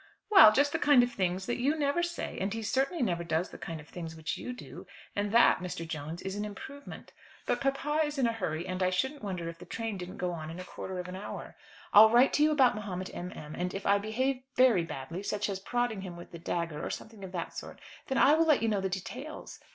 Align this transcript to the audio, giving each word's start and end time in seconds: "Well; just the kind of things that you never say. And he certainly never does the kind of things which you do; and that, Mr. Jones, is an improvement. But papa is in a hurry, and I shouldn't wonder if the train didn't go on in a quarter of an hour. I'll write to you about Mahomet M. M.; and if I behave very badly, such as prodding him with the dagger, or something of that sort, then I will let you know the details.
"Well; 0.31 0.51
just 0.51 0.71
the 0.71 0.79
kind 0.79 1.03
of 1.03 1.11
things 1.11 1.45
that 1.45 1.59
you 1.59 1.75
never 1.77 2.01
say. 2.01 2.39
And 2.39 2.51
he 2.55 2.63
certainly 2.63 3.03
never 3.03 3.23
does 3.23 3.51
the 3.51 3.59
kind 3.59 3.79
of 3.79 3.87
things 3.87 4.15
which 4.15 4.35
you 4.35 4.51
do; 4.51 4.87
and 5.15 5.31
that, 5.31 5.59
Mr. 5.59 5.87
Jones, 5.87 6.23
is 6.23 6.35
an 6.35 6.43
improvement. 6.43 7.13
But 7.45 7.61
papa 7.61 8.01
is 8.03 8.17
in 8.17 8.25
a 8.25 8.31
hurry, 8.33 8.65
and 8.67 8.81
I 8.81 8.89
shouldn't 8.89 9.21
wonder 9.21 9.47
if 9.47 9.59
the 9.59 9.65
train 9.67 9.99
didn't 9.99 10.17
go 10.17 10.31
on 10.31 10.49
in 10.49 10.59
a 10.59 10.63
quarter 10.63 10.97
of 10.97 11.07
an 11.07 11.15
hour. 11.15 11.55
I'll 11.93 12.09
write 12.09 12.33
to 12.33 12.41
you 12.43 12.49
about 12.49 12.73
Mahomet 12.73 13.13
M. 13.13 13.31
M.; 13.35 13.53
and 13.55 13.75
if 13.75 13.85
I 13.85 13.99
behave 13.99 14.41
very 14.55 14.83
badly, 14.83 15.21
such 15.21 15.47
as 15.49 15.59
prodding 15.59 16.01
him 16.01 16.17
with 16.17 16.31
the 16.31 16.39
dagger, 16.39 16.83
or 16.83 16.89
something 16.89 17.23
of 17.23 17.31
that 17.33 17.55
sort, 17.55 17.79
then 18.07 18.17
I 18.17 18.33
will 18.33 18.47
let 18.47 18.63
you 18.63 18.69
know 18.69 18.81
the 18.81 18.89
details. 18.89 19.59